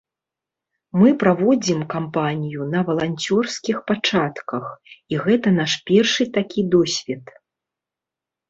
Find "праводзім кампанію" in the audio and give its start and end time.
1.23-2.61